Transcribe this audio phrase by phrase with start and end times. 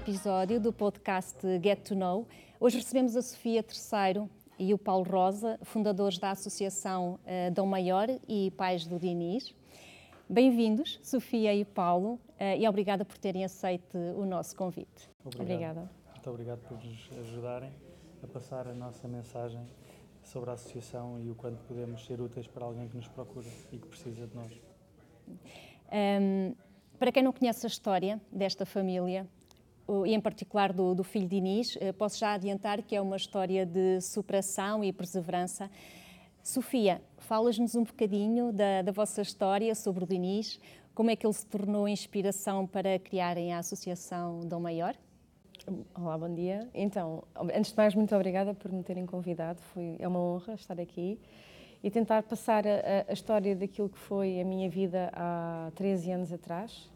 [0.00, 2.26] episódio do podcast Get to Know.
[2.58, 8.08] Hoje recebemos a Sofia Terceiro e o Paulo Rosa, fundadores da Associação uh, Dom Maior
[8.26, 9.54] e pais do Diniz.
[10.26, 15.10] Bem-vindos, Sofia e Paulo, uh, e obrigada por terem aceito o nosso convite.
[15.22, 15.42] Obrigado.
[15.44, 15.90] Obrigada.
[16.14, 17.70] Muito obrigado por nos ajudarem
[18.22, 19.60] a passar a nossa mensagem
[20.22, 23.76] sobre a associação e o quanto podemos ser úteis para alguém que nos procura e
[23.76, 24.60] que precisa de nós.
[25.92, 26.54] Um,
[26.98, 29.28] para quem não conhece a história desta família,
[30.06, 33.16] e em particular do, do filho de Inês, eh, posso já adiantar que é uma
[33.16, 35.70] história de superação e perseverança.
[36.42, 40.58] Sofia, falas-nos um bocadinho da, da, vossa história sobre o Diniz,
[40.94, 44.94] como é que ele se tornou inspiração para criarem a Associação Dom Maior?
[45.94, 46.68] Olá, bom dia.
[46.74, 47.22] Então,
[47.54, 49.60] antes de mais, muito obrigada por me terem convidado.
[49.60, 51.20] Foi, é uma honra estar aqui
[51.82, 56.32] e tentar passar a, a, história daquilo que foi a minha vida há 13 anos
[56.32, 56.90] atrás.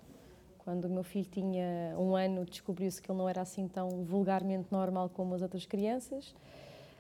[0.65, 4.69] Quando o meu filho tinha um ano, descobriu-se que ele não era assim tão vulgarmente
[4.71, 6.35] normal como as outras crianças.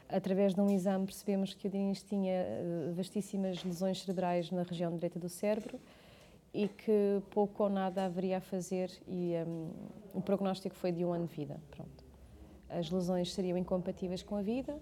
[0.06, 4.92] Através de um exame, percebemos que o Denis tinha eh, vastíssimas lesões cerebrais na região
[4.92, 5.80] direita do cérebro
[6.52, 9.70] e que pouco ou nada haveria a fazer e um,
[10.12, 11.58] o prognóstico foi de um ano de vida.
[11.70, 12.04] Pronto.
[12.68, 14.78] As lesões seriam incompatíveis com a vida,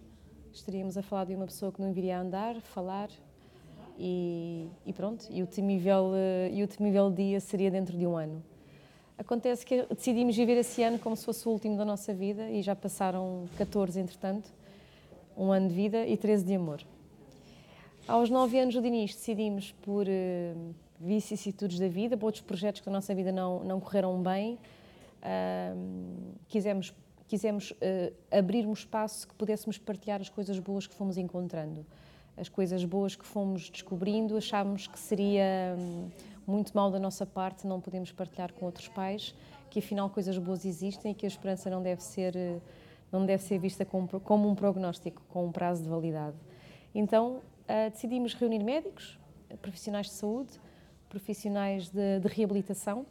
[0.52, 3.08] estaríamos a falar de uma pessoa que não viria a andar, falar
[3.96, 8.16] e, e pronto, e o, temível, eh, e o temível dia seria dentro de um
[8.16, 8.42] ano.
[9.18, 12.62] Acontece que decidimos viver esse ano como se fosse o último da nossa vida e
[12.62, 14.50] já passaram 14, entretanto,
[15.36, 16.82] um ano de vida e 13 de amor.
[18.08, 22.86] Aos 9 anos do Dinis decidimos por uh, vicissitudes da vida, por outros projetos que
[22.86, 24.58] da nossa vida não, não correram bem,
[25.22, 26.92] uh, quisemos
[27.32, 31.86] quisemos uh, abrir um espaço que pudéssemos partilhar as coisas boas que fomos encontrando.
[32.36, 36.10] As coisas boas que fomos descobrindo, achámos que seria um,
[36.46, 39.34] muito mal da nossa parte não podemos partilhar com outros pais,
[39.70, 42.62] que afinal coisas boas existem e que a esperança não deve ser, uh,
[43.10, 46.36] não deve ser vista como, como um prognóstico, com um prazo de validade.
[46.94, 49.18] Então uh, decidimos reunir médicos,
[49.60, 50.60] profissionais de saúde,
[51.08, 53.06] profissionais de, de reabilitação,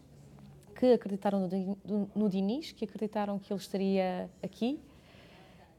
[0.75, 1.47] que acreditaram
[1.85, 4.79] no, no Diniz, que acreditaram que ele estaria aqui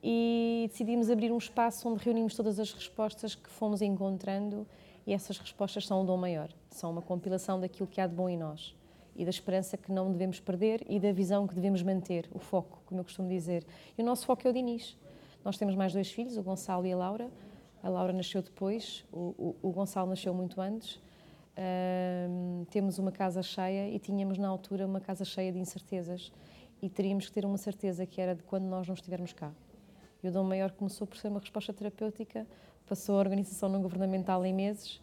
[0.02, 4.66] e decidimos abrir um espaço onde reunimos todas as respostas que fomos encontrando
[5.06, 8.28] e essas respostas são um dom maior, são uma compilação daquilo que há de bom
[8.28, 8.76] em nós
[9.14, 12.82] e da esperança que não devemos perder e da visão que devemos manter, o foco,
[12.86, 13.66] como eu costumo dizer.
[13.96, 14.96] E o nosso foco é o Diniz.
[15.44, 17.30] Nós temos mais dois filhos, o Gonçalo e a Laura.
[17.82, 21.00] A Laura nasceu depois, o, o, o Gonçalo nasceu muito antes
[21.52, 26.32] Uh, temos uma casa cheia e tínhamos na altura uma casa cheia de incertezas
[26.80, 29.52] e teríamos que ter uma certeza que era de quando nós não estivermos cá.
[30.22, 32.46] E o Dom Maior começou por ser uma resposta terapêutica,
[32.92, 34.96] passou a organização não governamental em meses,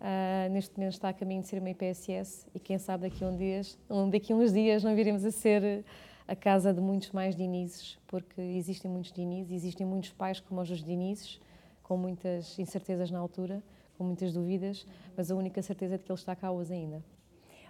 [0.00, 3.28] uh, neste momento está a caminho de ser uma IPSS e quem sabe daqui a,
[3.28, 3.78] um dias,
[4.10, 5.84] daqui a uns dias não viremos a ser
[6.26, 10.82] a casa de muitos mais Dinizes, porque existem muitos Dinizes, existem muitos pais como os
[10.82, 11.40] Dinizes,
[11.80, 13.62] com muitas incertezas na altura,
[13.96, 14.84] com muitas dúvidas,
[15.16, 17.04] mas a única certeza é de que ele está cá hoje ainda.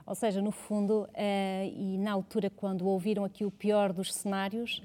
[0.06, 4.82] Ou seja, no fundo, uh, e na altura quando ouviram aqui o pior dos cenários,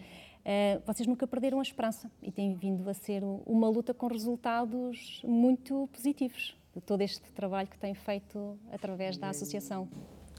[0.47, 5.21] uh, vocês nunca perderam a esperança e tem vindo a ser uma luta com resultados
[5.25, 9.87] muito positivos de todo este trabalho que tem feito através da associação.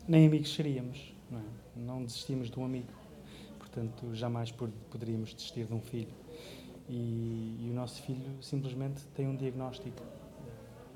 [0.06, 1.42] Nem amigos seríamos, não, é?
[1.76, 2.92] não desistimos de um amigo,
[3.58, 6.14] portanto jamais poderíamos desistir de um filho.
[6.88, 10.02] E, e o nosso filho simplesmente tem um diagnóstico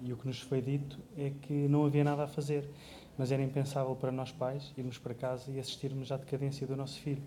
[0.05, 2.69] e o que nos foi dito é que não havia nada a fazer,
[3.17, 6.99] mas era impensável para nós pais irmos para casa e assistirmos à decadência do nosso
[6.99, 7.23] filho.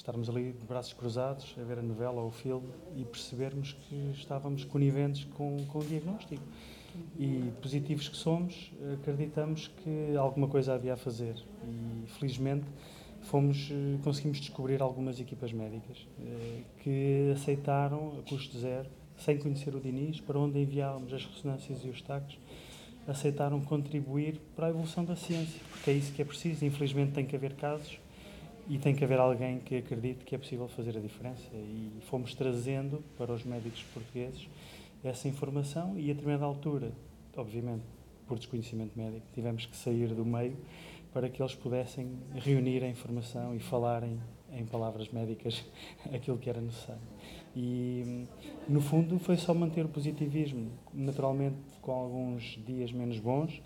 [0.00, 2.66] Estarmos ali de braços cruzados a ver a novela ou o filme
[2.96, 6.42] e percebermos que estávamos coniventes com, com o diagnóstico.
[7.18, 11.34] E positivos que somos, acreditamos que alguma coisa havia a fazer.
[11.68, 12.64] E felizmente
[13.20, 18.88] fomos, eh, conseguimos descobrir algumas equipas médicas eh, que aceitaram a custo zero
[19.18, 22.38] sem conhecer o Diniz, para onde enviávamos as ressonâncias e os tacos,
[23.06, 26.64] aceitaram contribuir para a evolução da ciência, porque é isso que é preciso.
[26.64, 28.00] Infelizmente tem que haver casos
[28.70, 31.48] e tem que haver alguém que acredite que é possível fazer a diferença.
[31.52, 34.48] E fomos trazendo para os médicos portugueses
[35.02, 36.92] essa informação e a determinada altura,
[37.36, 37.82] obviamente
[38.28, 40.56] por desconhecimento médico, tivemos que sair do meio
[41.12, 44.20] para que eles pudessem reunir a informação e falarem
[44.52, 45.64] em palavras médicas
[46.14, 47.02] aquilo que era necessário.
[47.56, 48.24] E,
[48.68, 53.60] no fundo, foi só manter o positivismo, naturalmente com alguns dias menos bons,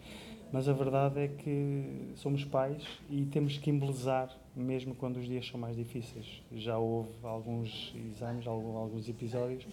[0.55, 2.81] mas a verdade é que somos pais
[3.11, 6.41] e temos que embelezar mesmo quando os dias são mais difíceis.
[6.53, 9.67] Já houve alguns exames, alguns episódios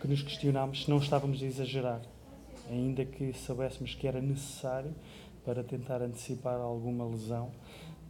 [0.00, 2.02] que nos questionámos se não estávamos a exagerar,
[2.68, 4.92] ainda que soubéssemos que era necessário
[5.44, 7.52] para tentar antecipar alguma lesão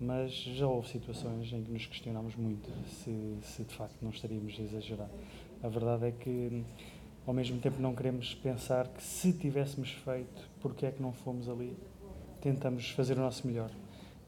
[0.01, 4.59] mas já houve situações em que nos questionámos muito se, se de facto não estaríamos
[4.59, 5.11] a exagerar.
[5.63, 6.65] A verdade é que,
[7.27, 11.49] ao mesmo tempo, não queremos pensar que se tivéssemos feito, porque é que não fomos
[11.51, 11.77] ali?
[12.41, 13.71] Tentamos fazer o nosso melhor.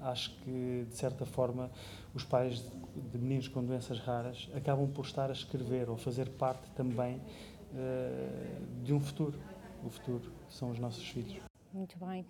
[0.00, 1.70] Acho que, de certa forma,
[2.14, 2.64] os pais
[3.12, 8.82] de meninos com doenças raras acabam por estar a escrever ou fazer parte também uh,
[8.82, 9.38] de um futuro.
[9.84, 11.40] O futuro são os nossos filhos.
[11.72, 12.26] Muito bem.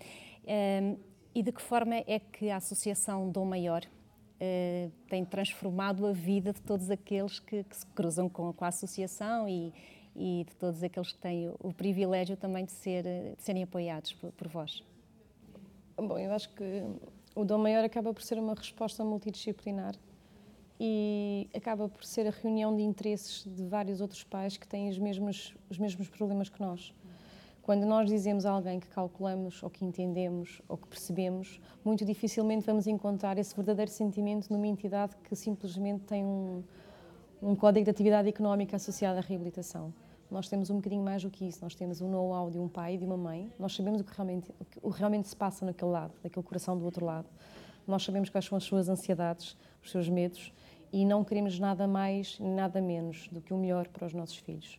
[0.46, 0.96] Ehm,
[1.34, 6.52] e de que forma é que a Associação Dom Maior uh, tem transformado a vida
[6.52, 9.72] de todos aqueles que, que se cruzam com, com a Associação e,
[10.14, 14.32] e, de todos aqueles que têm o privilégio também de, ser, de serem apoiados por,
[14.32, 14.82] por vós?
[16.02, 16.82] Bom, eu acho que
[17.34, 19.94] o Dom Maior acaba por ser uma resposta multidisciplinar
[20.78, 24.98] e acaba por ser a reunião de interesses de vários outros pais que têm os
[24.98, 26.94] mesmos, os mesmos problemas que nós.
[27.62, 32.64] Quando nós dizemos a alguém que calculamos, ou que entendemos, ou que percebemos, muito dificilmente
[32.64, 36.64] vamos encontrar esse verdadeiro sentimento numa entidade que simplesmente tem um,
[37.42, 39.92] um código de atividade económica associado à reabilitação.
[40.30, 41.58] Nós temos um bocadinho mais do que isso.
[41.62, 43.52] Nós temos o um know-how de um pai e de uma mãe.
[43.58, 44.50] Nós sabemos o que, realmente,
[44.82, 47.26] o que realmente se passa naquele lado, daquele coração do outro lado.
[47.86, 50.52] Nós sabemos quais são as suas ansiedades, os seus medos
[50.92, 54.78] e não queremos nada mais, nada menos do que o melhor para os nossos filhos.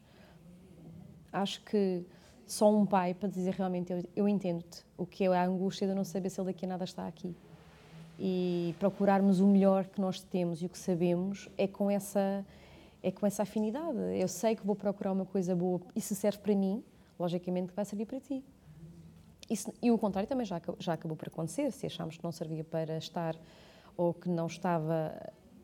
[1.32, 2.06] Acho que
[2.46, 5.94] só um pai para dizer realmente eu, eu entendo-te, o que é a angústia de
[5.94, 7.36] não saber se ele daqui a nada está aqui.
[8.20, 12.46] E procurarmos o melhor que nós temos e o que sabemos é com essa
[13.04, 13.98] é com essa afinidade.
[14.14, 16.84] Eu sei que vou procurar uma coisa boa e se serve para mim,
[17.20, 18.44] logicamente vai servir para ti.
[19.50, 22.64] Isso, e o contrário também já, já acabou por acontecer, se achámos que não servia
[22.64, 23.36] para estar
[23.98, 25.14] ou que não estava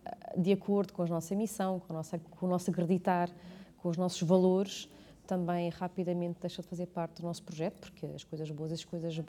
[0.06, 3.30] eh, de acordo com a nossa missão, com, nossa, com o nosso acreditar,
[3.78, 4.90] com os nossos valores,
[5.26, 8.86] também rapidamente deixa de fazer parte do nosso projeto, porque as coisas boas e as
[8.86, 9.22] coisas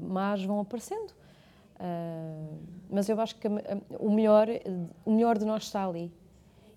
[0.00, 1.10] más vão aparecendo.
[1.76, 2.58] Uh,
[2.90, 3.48] mas eu acho que
[3.98, 4.48] o melhor,
[5.04, 6.12] o melhor de nós está ali.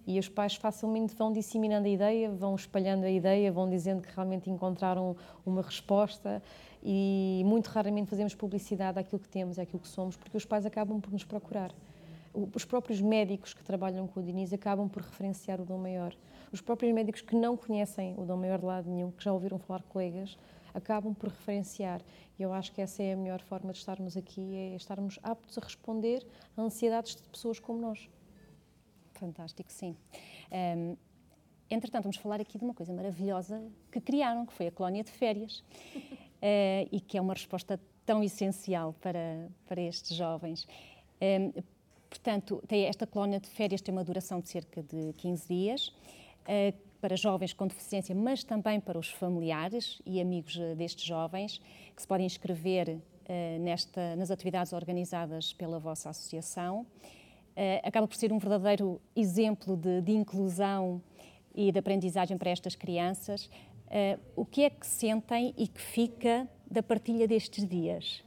[0.05, 4.13] E os pais facilmente vão disseminando a ideia, vão espalhando a ideia, vão dizendo que
[4.13, 5.15] realmente encontraram
[5.45, 6.43] uma resposta
[6.83, 10.99] e muito raramente fazemos publicidade àquilo que temos, àquilo que somos, porque os pais acabam
[10.99, 11.71] por nos procurar.
[12.33, 16.13] Os próprios médicos que trabalham com o Diniz acabam por referenciar o dom maior.
[16.51, 19.59] Os próprios médicos que não conhecem o dom maior de lado nenhum, que já ouviram
[19.59, 20.35] falar colegas,
[20.73, 22.01] acabam por referenciar.
[22.37, 25.57] E eu acho que essa é a melhor forma de estarmos aqui, é estarmos aptos
[25.57, 26.25] a responder
[26.57, 28.09] a ansiedades de pessoas como nós.
[29.13, 29.95] Fantástico, sim.
[30.51, 30.95] Um,
[31.69, 33.61] entretanto, vamos falar aqui de uma coisa maravilhosa
[33.91, 38.23] que criaram, que foi a colónia de férias, uh, e que é uma resposta tão
[38.23, 40.67] essencial para, para estes jovens.
[41.21, 41.63] Um,
[42.13, 46.77] Portanto, tem esta colónia de férias tem uma duração de cerca de 15 dias, uh,
[47.01, 51.59] para jovens com deficiência, mas também para os familiares e amigos eh, destes jovens,
[51.93, 56.85] que se podem inscrever uh, nesta, nas atividades organizadas pela vossa associação.
[57.83, 61.01] Acaba por ser um verdadeiro exemplo de, de, inclusão
[61.53, 63.49] e de aprendizagem para estas crianças.
[64.35, 68.23] o que é que sentem e que fica da partilha destes dias?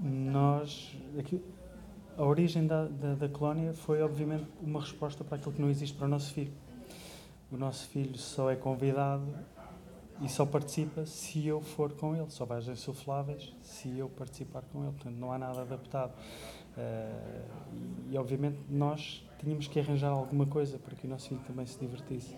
[0.00, 1.42] Nós, aqui,
[2.16, 5.96] a origem da, da, da, colónia foi, obviamente, uma resposta para aquilo que não existe
[5.96, 6.52] para o nosso filho.
[7.50, 9.26] O nosso filho só é convidado
[10.20, 14.62] e só participa se eu for com ele, só vai às insufláveis se eu participar
[14.72, 14.92] com ele.
[14.92, 16.12] Portanto, não há nada adaptado.
[16.78, 21.66] Uh, e, obviamente, nós tínhamos que arranjar alguma coisa para que o nosso filho também
[21.66, 22.36] se divertisse.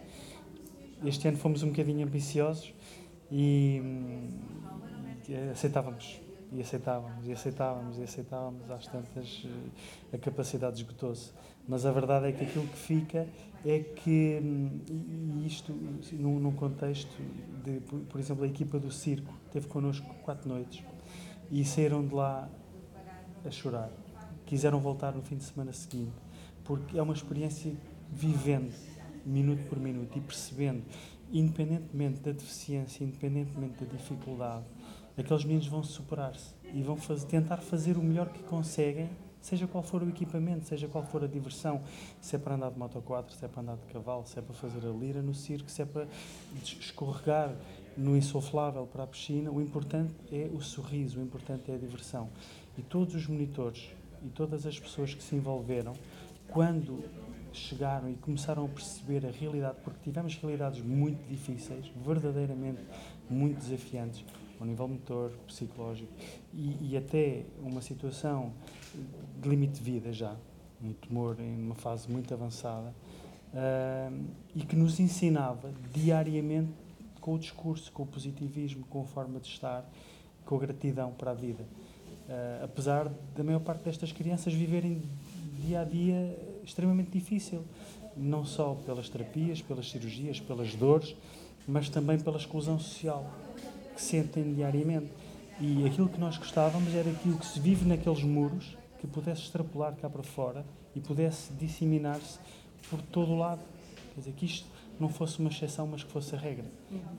[1.04, 2.74] Este ano fomos um bocadinho ambiciosos
[3.30, 4.28] e, hum,
[5.52, 6.20] aceitávamos
[6.52, 11.32] e aceitávamos, e aceitávamos, e aceitávamos, às tantas eh, a capacidade esgotou-se.
[11.68, 13.28] Mas a verdade é que aquilo que fica
[13.64, 15.72] é que, hum, e isto
[16.12, 17.14] num, num contexto
[17.64, 20.82] de, por, por, exemplo, a equipa do circo teve connosco quatro noites
[21.50, 22.48] e saíram de lá
[23.44, 23.90] a chorar.
[24.50, 26.10] Quiseram voltar no fim de semana seguinte,
[26.64, 27.72] porque é uma experiência
[28.10, 28.74] vivendo,
[29.24, 30.82] minuto por minuto, e percebendo,
[31.32, 34.64] independentemente da deficiência, independentemente da dificuldade,
[35.16, 39.08] aqueles meninos vão superar-se e vão fazer, tentar fazer o melhor que conseguem,
[39.40, 41.80] seja qual for o equipamento, seja qual for a diversão,
[42.20, 44.42] se é para andar de moto 4, se é para andar de cavalo, se é
[44.42, 46.08] para fazer a lira no circo, se é para
[46.60, 47.54] escorregar
[47.96, 52.28] no insuflável para a piscina, o importante é o sorriso, o importante é a diversão.
[52.76, 53.90] E todos os monitores
[54.24, 55.94] e todas as pessoas que se envolveram,
[56.48, 57.04] quando
[57.52, 62.80] chegaram e começaram a perceber a realidade, porque tivemos realidades muito difíceis, verdadeiramente
[63.28, 64.24] muito desafiantes,
[64.60, 66.12] ao nível motor, psicológico
[66.52, 68.52] e, e, até uma situação
[69.40, 70.36] de limite de vida já,
[70.82, 72.94] um tumor em uma fase muito avançada
[73.54, 74.24] uh,
[74.54, 76.72] e que nos ensinava diariamente
[77.20, 79.84] com o discurso, com o positivismo, com a forma de estar,
[80.44, 81.66] com a gratidão para a vida.
[82.30, 85.02] Uh, apesar da maior parte destas crianças viverem
[85.64, 87.64] dia a dia extremamente difícil,
[88.16, 91.16] não só pelas terapias, pelas cirurgias, pelas dores,
[91.66, 93.28] mas também pela exclusão social
[93.96, 95.10] que sentem diariamente.
[95.60, 99.96] E aquilo que nós gostávamos era aquilo que se vive naqueles muros, que pudesse extrapolar
[99.96, 102.38] cá para fora e pudesse disseminar-se
[102.88, 103.60] por todo o lado.
[104.14, 104.68] Quer dizer, que isto
[105.00, 106.66] não fosse uma exceção, mas que fosse a regra.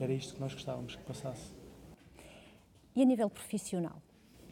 [0.00, 1.52] Era isto que nós gostávamos que passasse.
[2.96, 4.00] E a nível profissional?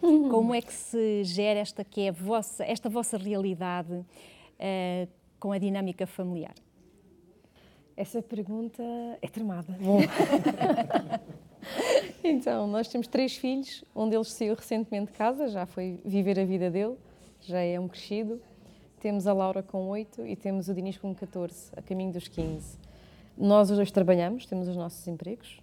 [0.01, 5.53] Como é que se gera esta que é a vossa, esta vossa realidade uh, com
[5.53, 6.55] a dinâmica familiar?
[7.97, 8.83] Essa pergunta
[9.21, 9.77] é tramada.
[9.79, 10.01] Bom.
[12.25, 16.45] então, nós temos três filhos, um deles saiu recentemente de casa, já foi viver a
[16.45, 16.97] vida dele,
[17.43, 18.41] já é um crescido.
[19.01, 22.79] Temos a Laura com 8 e temos o Dinis com 14, a caminho dos 15.
[23.37, 25.61] Nós os dois trabalhamos, temos os nossos empregos,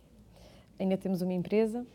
[0.80, 1.86] ainda temos uma empresa.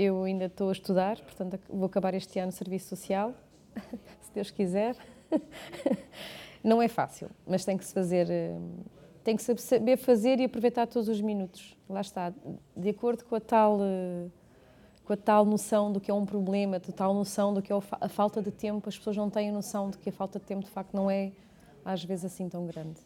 [0.00, 3.34] Eu ainda estou a estudar, portanto vou acabar este ano serviço social,
[4.22, 4.94] se Deus quiser.
[6.62, 8.56] Não é fácil, mas tem que se fazer, eh,
[9.24, 11.76] tem que saber fazer e aproveitar todos os minutos.
[11.88, 12.32] Lá está,
[12.76, 14.28] de acordo com a tal eh,
[15.04, 17.76] com a tal noção do que é um problema, a tal noção do que é
[18.00, 20.64] a falta de tempo, as pessoas não têm noção de que a falta de tempo
[20.64, 21.32] de facto não é
[21.84, 23.00] às vezes assim tão grande.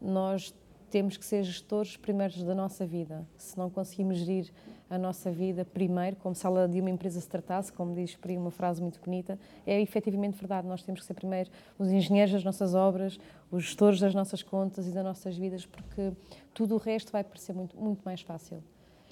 [0.00, 0.54] Nós
[0.90, 3.26] temos que ser gestores primeiros da nossa vida.
[3.36, 4.52] Se não conseguimos gerir
[4.88, 8.30] a nossa vida primeiro, como se ela de uma empresa se tratasse, como diz por
[8.30, 10.66] aí uma frase muito bonita, é efetivamente verdade.
[10.66, 13.18] Nós temos que ser primeiro os engenheiros das nossas obras,
[13.50, 16.12] os gestores das nossas contas e das nossas vidas, porque
[16.54, 18.62] tudo o resto vai parecer muito, muito mais fácil.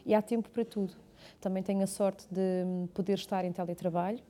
[0.07, 0.95] E há tempo para tudo.
[1.41, 4.21] Também tenho a sorte de poder estar em teletrabalho,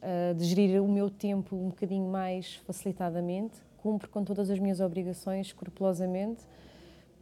[0.00, 4.80] eh, de gerir o meu tempo um bocadinho mais facilitadamente, cumpro com todas as minhas
[4.80, 6.42] obrigações escrupulosamente,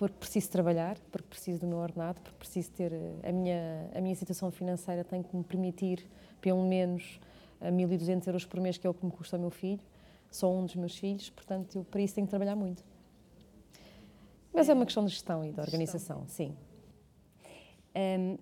[0.00, 4.00] porque preciso trabalhar, porque preciso do meu ordenado, porque preciso ter eh, a minha, a
[4.00, 6.07] minha situação financeira tem que me permitir
[6.40, 7.21] pelo menos
[7.61, 9.83] 1.200 euros por mês, que é o que me custa o meu filho,
[10.30, 12.83] só um dos meus filhos, portanto, eu para isso tenho que trabalhar muito.
[14.54, 16.57] Mas é uma questão de gestão e de organização, sim.
[17.95, 18.38] Um,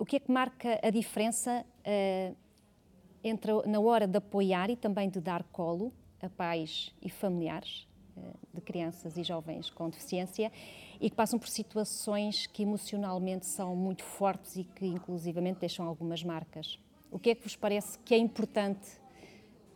[0.00, 2.36] o que é que marca a diferença uh,
[3.22, 7.86] entre na hora de apoiar e também de dar colo a pais e familiares
[8.52, 10.50] de crianças e jovens com deficiência
[11.00, 16.22] e que passam por situações que emocionalmente são muito fortes e que inclusivamente deixam algumas
[16.22, 16.78] marcas?
[17.10, 18.88] O que é que vos parece que é importante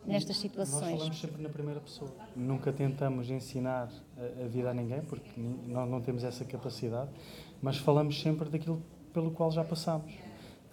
[0.06, 0.80] nestas situações?
[0.80, 2.10] Nós falamos sempre na primeira pessoa.
[2.34, 5.30] Nunca tentamos ensinar a vida a ninguém, porque
[5.66, 7.10] nós não temos essa capacidade,
[7.60, 10.12] mas falamos sempre daquilo pelo qual já passamos,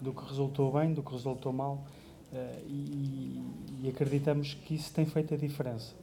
[0.00, 1.86] do que resultou bem, do que resultou mal,
[2.30, 3.42] uh, e,
[3.82, 5.94] e, acreditamos que isso tem feito a diferença.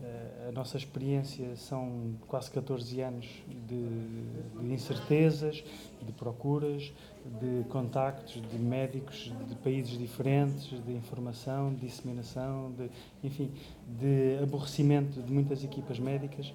[0.00, 3.26] Uh, a nossa experiência são quase 14 anos
[3.66, 5.64] de, de, incertezas,
[6.00, 6.92] de procuras,
[7.40, 12.88] de contactos de médicos de países diferentes, de informação, de disseminação, de,
[13.24, 13.50] enfim,
[13.98, 16.54] de aborrecimento de muitas equipas médicas.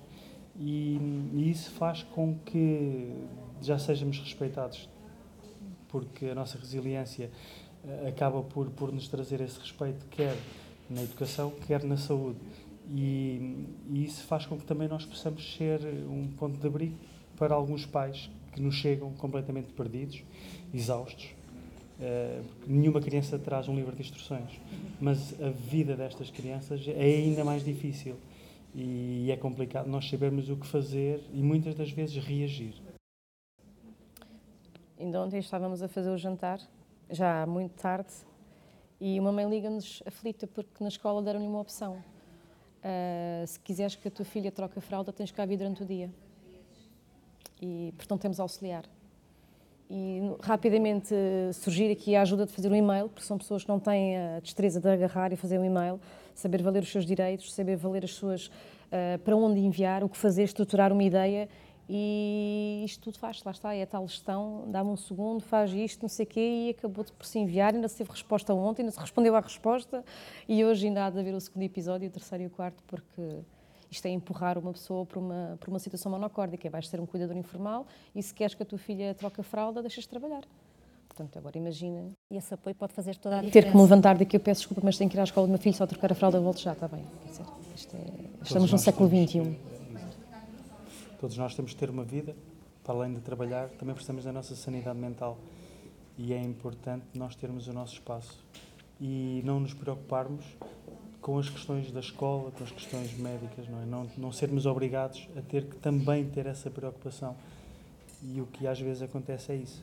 [0.56, 0.98] E,
[1.34, 3.12] e isso faz com que
[3.62, 4.90] já sejamos respeitados
[5.94, 7.30] porque a nossa resiliência
[7.84, 10.36] uh, acaba por, por nos trazer esse respeito, quer
[10.90, 12.40] na educação, quer na saúde.
[12.90, 16.96] E, e, isso faz com que também nós possamos ser um ponto de abrigo
[17.38, 20.24] para alguns pais que nos chegam completamente perdidos,
[20.74, 21.32] exaustos.
[22.00, 24.60] Uh, nenhuma criança traz um livro de instruções,
[25.00, 28.16] mas a vida destas crianças é ainda mais difícil
[28.76, 32.74] e é complicado nós sabermos o que fazer e muitas das vezes reagir.
[35.00, 36.60] Ainda ontem estávamos a fazer o jantar,
[37.10, 38.14] já muito tarde,
[39.00, 42.02] e uma mãe liga-nos aflita porque na escola deram-lhe uma opção.
[42.84, 45.86] Uh, se quiseres que a tua filha troque a fralda, tens que vir durante o
[45.86, 46.10] dia.
[47.62, 48.84] E, portanto, temos auxiliar.
[49.90, 51.16] E rapidamente
[51.54, 54.40] surgir aqui a ajuda de fazer um e-mail, porque são pessoas que não têm a
[54.42, 56.00] destreza de agarrar e fazer um e-mail,
[56.36, 58.48] saber valer os seus direitos, saber valer as suas.
[58.48, 61.48] Uh, para onde enviar, o que fazer, estruturar uma ideia
[61.90, 66.02] e isto tudo faz, lá está, é a tal gestão, dá-me um segundo, faz isto,
[66.02, 68.84] não sei o quê, e acabou de por se enviar, ainda se teve resposta ontem,
[68.84, 70.04] ainda se respondeu à resposta,
[70.48, 73.40] e hoje ainda há de haver o segundo episódio, o terceiro e o quarto, porque
[73.92, 77.36] isto é empurrar uma pessoa para uma, para uma situação monocórdica, vais ser um cuidador
[77.36, 77.86] informal,
[78.16, 80.44] e se queres que a tua filha troque a fralda, deixas de trabalhar.
[81.10, 82.10] Portanto, agora imagina.
[82.32, 83.68] E esse apoio pode fazer toda a diferença.
[83.68, 85.52] Ter que me levantar daqui, eu peço desculpa, mas tenho que ir à escola do
[85.52, 87.06] meu filho só trocar a fralda, volto já, está bem.
[87.28, 87.44] Dizer,
[87.94, 89.73] é, estamos no século XXI
[91.24, 92.36] todos nós temos que ter uma vida,
[92.84, 95.38] para além de trabalhar, também precisamos da nossa sanidade mental.
[96.18, 98.44] E é importante nós termos o nosso espaço
[99.00, 100.44] e não nos preocuparmos
[101.22, 103.86] com as questões da escola, com as questões médicas, não é?
[103.86, 107.38] Não, não sermos obrigados a ter que também ter essa preocupação.
[108.22, 109.82] E o que às vezes acontece é isso.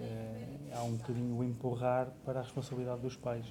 [0.00, 3.46] É, há um bocadinho o empurrar para a responsabilidade dos pais.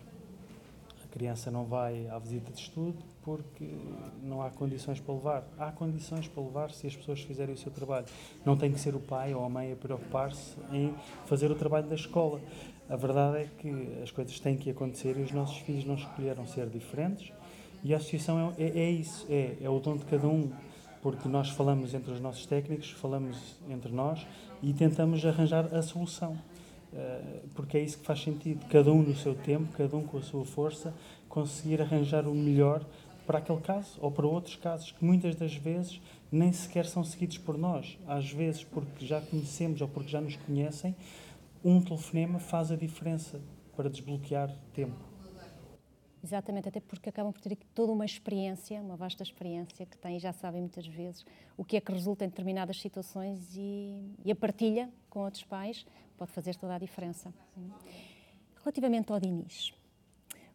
[1.11, 3.67] criança não vai à visita de estudo porque
[4.21, 5.43] não há condições para levar.
[5.57, 8.05] Há condições para levar se as pessoas fizerem o seu trabalho.
[8.45, 10.93] Não tem que ser o pai ou a mãe a preocupar-se em
[11.25, 12.39] fazer o trabalho da escola.
[12.87, 16.45] A verdade é que as coisas têm que acontecer e os nossos filhos não escolheram
[16.45, 17.33] ser diferentes.
[17.83, 20.51] E a associação é, é, é isso, é, é o dom de cada um,
[21.01, 24.25] porque nós falamos entre os nossos técnicos, falamos entre nós
[24.61, 26.37] e tentamos arranjar a solução.
[26.95, 30.17] Eh, porque é isso que faz sentido, cada um no seu tempo, cada um com
[30.17, 30.93] a sua força,
[31.27, 32.85] conseguir arranjar o melhor
[33.25, 36.01] para aquele caso ou para outros casos que muitas das vezes
[36.31, 37.97] nem sequer são seguidos por nós.
[38.07, 40.95] Às vezes, porque já conhecemos ou porque já nos conhecem,
[41.63, 43.41] um telefonema faz a diferença
[43.75, 45.15] para desbloquear tempo.
[46.23, 50.33] Exatamente, até porque acabam por ter toda uma experiência, uma vasta experiência que têm, já
[50.33, 51.23] sabem muitas vezes
[51.55, 55.85] o que é que resulta em determinadas situações e, e a partilha com outros pais
[56.17, 57.31] pode fazer toda a diferença.
[58.63, 59.71] Relativamente ao Dinis,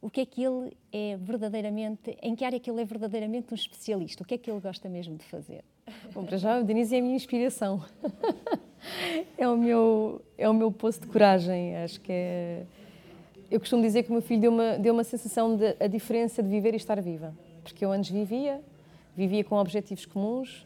[0.01, 3.55] o que é que ele é verdadeiramente, em que área que ele é verdadeiramente um
[3.55, 4.23] especialista?
[4.23, 5.63] O que é que ele gosta mesmo de fazer?
[6.15, 7.85] Bom, para já, o Dinis é a minha inspiração.
[9.37, 11.77] é, o meu, é o meu poço de coragem.
[11.77, 12.67] Acho que é
[13.51, 16.43] eu costumo dizer que o meu filho deu uma, deu uma sensação de a diferença
[16.43, 17.35] de viver e estar viva.
[17.65, 18.61] Porque eu antes vivia,
[19.17, 20.65] vivia com objetivos comuns,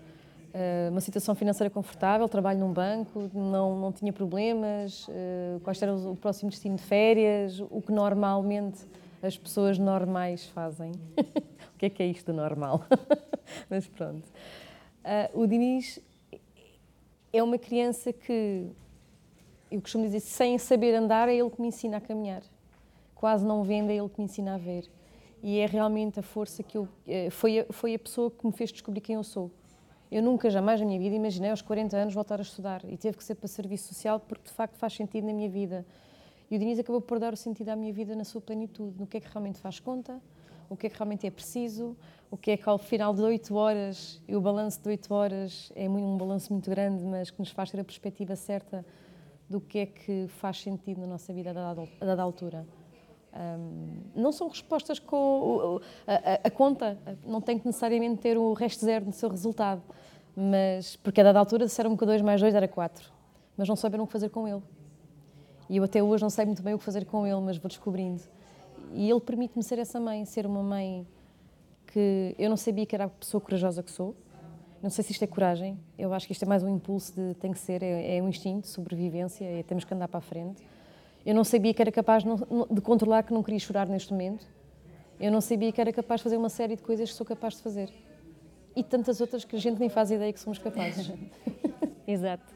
[0.53, 5.95] eh, uma situação financeira confortável, trabalho num banco, não, não tinha problemas, eh, quais era
[5.95, 8.85] o próximo destino de férias, o que normalmente
[9.25, 10.93] as pessoas normais fazem.
[11.75, 12.85] o que é que é isto normal?
[13.71, 14.28] Mas pronto.
[15.02, 16.00] Eh, o Dinis
[17.33, 18.66] é uma criança que,
[19.71, 22.43] eu costumo dizer, sem saber andar, é ele que me ensina a caminhar
[23.25, 24.85] quase não vendo, é ele que me ensina a ver.
[25.43, 26.87] E é realmente a força que eu.
[27.09, 29.50] Eh, foi a, foi a pessoa que me fez descobrir quem eu sou.
[30.12, 32.83] Eu nunca, jamais na minha vida, imaginei aos 40 anos voltar a estudar.
[32.85, 35.87] E teve que ser para serviço social porque, de facto, faz sentido na minha vida.
[36.50, 39.07] E o Diniz acabou por dar o sentido à minha vida na sua plenitude, no
[39.07, 40.21] que é que realmente faz conta,
[40.69, 41.97] o que é que realmente é preciso,
[42.30, 45.73] o que é que ao final de oito horas, e o balanço de oito horas
[45.75, 48.85] é um balanço muito grande, mas que nos faz ter a perspectiva certa
[49.49, 52.67] do que é que faz sentido na nossa vida a dada altura.
[53.37, 58.52] Um, não são respostas com a, a, a, conta, não tem que necessariamente ter o
[58.52, 59.83] resto zero no seu resultado,
[60.37, 63.13] mas porque a dada altura disseram que 2 mais 2 era 4,
[63.57, 64.63] mas não souberam o que fazer com ele.
[65.69, 67.69] E eu até hoje não sei muito bem o que fazer com ele, mas vou
[67.69, 68.23] descobrindo.
[68.93, 71.07] E ele permite-me ser essa mãe, ser uma mãe
[71.87, 74.15] que eu não sabia que era a pessoa corajosa que sou.
[74.83, 77.35] Não sei se isto é coragem, eu acho que isto é mais um impulso de
[77.35, 80.21] tem que ser, é, é um instinto de sobrevivência, é, temos que andar para a
[80.21, 80.63] frente
[81.25, 84.47] eu não sabia que era capaz de controlar que não queria chorar neste momento.
[85.19, 87.55] Eu não sabia que era capaz de fazer uma série de coisas que sou capaz
[87.55, 87.91] de fazer.
[88.77, 91.11] E tantas outras que a gente nem faz ideia que somos capazes.
[92.07, 92.53] Exato.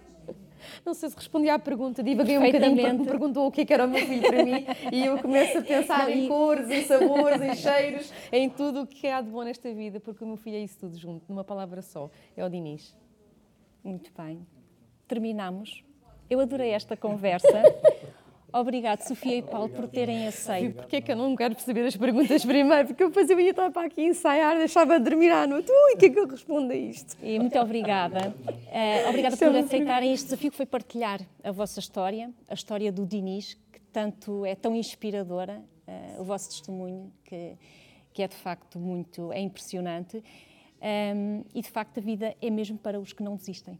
[0.84, 3.64] Não sei se respondi à pergunta, divaguei um bocadinho porque me perguntou o que, é
[3.64, 6.28] que era o meu filho para mim e eu começo a pensar não, em e...
[6.28, 10.22] cores, em sabores, em cheiros, em tudo o que há de bom nesta vida, porque
[10.24, 12.94] o meu filho é isso tudo junto, numa palavra só, é o Dinis.
[13.82, 14.46] Muito bem.
[15.06, 15.82] Terminamos.
[16.28, 17.48] Eu adorei esta conversa.
[18.50, 20.76] Obrigado, Sofia e Paulo, por terem aceito.
[20.76, 22.88] Porquê é que eu não quero perceber as perguntas primeiro?
[22.88, 25.70] Porque eu depois eu ia estar para aqui ensaiar, deixava de dormir à noite.
[25.70, 27.14] Ui, o que é que eu respondo a isto?
[27.22, 28.34] E muito obrigada.
[28.48, 32.90] Uh, obrigada por é aceitarem este desafio que foi partilhar a vossa história, a história
[32.90, 37.52] do Dinis, que tanto é tão inspiradora, uh, o vosso testemunho, que,
[38.14, 40.16] que é de facto muito, é impressionante.
[40.16, 40.22] Um,
[40.80, 43.78] ehm, e de facto a vida é mesmo para os que não desistem.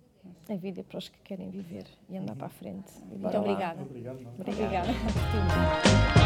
[0.48, 2.38] A vida é para os que querem viver e andar uhum.
[2.38, 2.92] para a frente.
[3.04, 3.82] Muito obrigada.
[3.82, 4.26] Obrigado.
[4.38, 4.88] Obrigada.
[4.90, 6.17] obrigada.